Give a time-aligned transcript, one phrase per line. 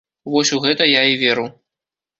[0.35, 1.47] Вось у гэта я і веру.